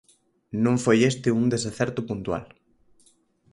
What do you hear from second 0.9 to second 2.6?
este un desacerto puntual.